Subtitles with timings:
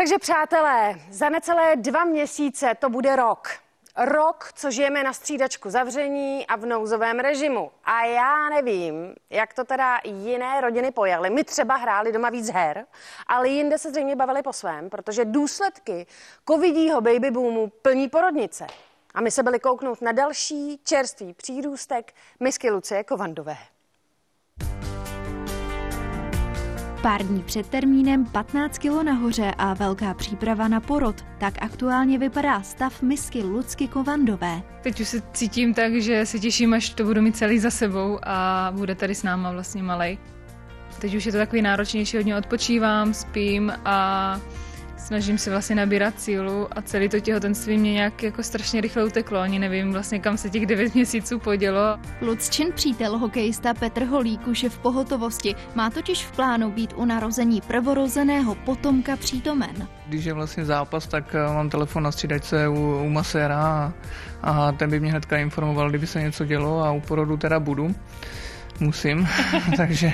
[0.00, 3.48] Takže přátelé, za necelé dva měsíce to bude rok.
[3.96, 7.70] Rok, co žijeme na střídačku zavření a v nouzovém režimu.
[7.84, 11.30] A já nevím, jak to teda jiné rodiny pojali.
[11.30, 12.86] My třeba hráli doma víc her,
[13.26, 16.06] ale jinde se zřejmě bavili po svém, protože důsledky
[16.48, 18.66] covidího baby boomu plní porodnice.
[19.14, 23.56] A my se byli kouknout na další čerstvý přírůstek misky Lucie Kovandové.
[27.02, 31.24] Pár dní před termínem 15 kg nahoře a velká příprava na porod.
[31.38, 34.62] Tak aktuálně vypadá stav misky Lucky Kovandové.
[34.82, 38.18] Teď už se cítím tak, že se těším, až to budu mít celý za sebou
[38.22, 40.18] a bude tady s náma vlastně malej.
[40.98, 44.40] Teď už je to takový náročnější, hodně odpočívám, spím a
[45.10, 49.38] snažím se vlastně nabírat sílu a celý to těhotenství mě nějak jako strašně rychle uteklo.
[49.38, 51.98] Ani nevím vlastně, kam se těch devět měsíců podělo.
[52.20, 55.54] Lucčin přítel hokejista Petr Holík už je v pohotovosti.
[55.74, 59.88] Má totiž v plánu být u narození prvorozeného potomka přítomen.
[60.06, 63.92] Když je vlastně zápas, tak eh, mám telefon na střídačce u, u maséra a,
[64.42, 67.94] a ten by mě hnedka informoval, kdyby se něco dělo a u porodu teda budu
[68.80, 69.28] musím,
[69.76, 70.12] takže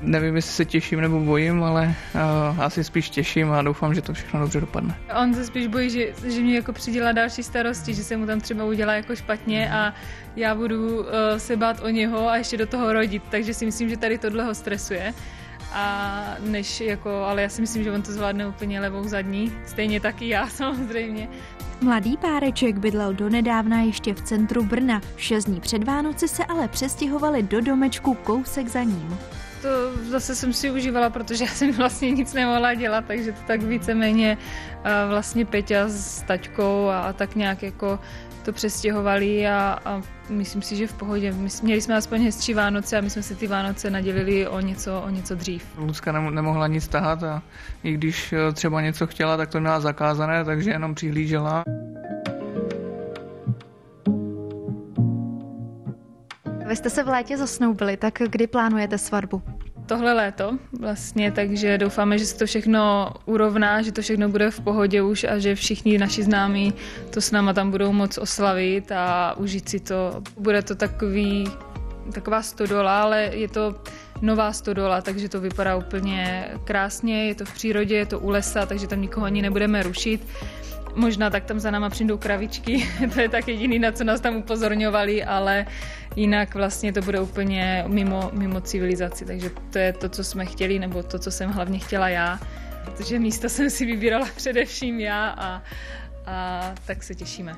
[0.00, 4.12] nevím, jestli se těším nebo bojím, ale uh, asi spíš těším a doufám, že to
[4.12, 4.98] všechno dobře dopadne.
[5.22, 8.40] On se spíš bojí, že, že mě jako přidělá další starosti, že se mu tam
[8.40, 9.94] třeba udělá jako špatně a
[10.36, 13.88] já budu uh, se bát o něho a ještě do toho rodit, takže si myslím,
[13.88, 15.14] že tady tohle ho stresuje.
[15.72, 20.00] A než jako, ale já si myslím, že on to zvládne úplně levou zadní, stejně
[20.00, 21.28] taky já samozřejmě.
[21.80, 25.00] Mladý páreček bydlel donedávna ještě v centru Brna.
[25.16, 29.18] Šest dní před Vánoci se ale přestěhovali do domečku kousek za ním.
[29.62, 33.62] To zase jsem si užívala, protože já jsem vlastně nic nemohla dělat, takže to tak
[33.62, 34.38] víceméně
[35.08, 37.98] vlastně Peťa s taťkou a, a tak nějak jako
[38.48, 41.32] to přestěhovali a, a myslím si, že v pohodě.
[41.32, 45.02] My, měli jsme aspoň hezčí Vánoce a my jsme si ty Vánoce nadělili o něco,
[45.06, 45.64] o něco dřív.
[45.76, 47.42] Lucka nemohla nic tahat a
[47.82, 51.64] i když eh, třeba něco chtěla, tak to měla zakázané, takže jenom přihlížela.
[56.68, 59.42] Vy jste se v létě zasnoubili, tak kdy plánujete svatbu?
[59.88, 64.60] tohle léto vlastně, takže doufáme, že se to všechno urovná, že to všechno bude v
[64.60, 66.74] pohodě už a že všichni naši známí
[67.10, 70.22] to s náma tam budou moc oslavit a užít si to.
[70.38, 71.44] Bude to takový,
[72.12, 73.74] taková stodola, ale je to
[74.22, 78.66] nová stodola, takže to vypadá úplně krásně, je to v přírodě, je to u lesa,
[78.66, 80.26] takže tam nikoho ani nebudeme rušit.
[80.94, 84.36] Možná tak tam za náma přijdou kravičky, to je tak jediný, na co nás tam
[84.36, 85.66] upozorňovali, ale
[86.18, 90.78] jinak vlastně to bude úplně mimo, mimo civilizaci, takže to je to, co jsme chtěli,
[90.78, 92.40] nebo to, co jsem hlavně chtěla já,
[92.84, 95.62] protože místo jsem si vybírala především já a,
[96.26, 97.56] a tak se těšíme.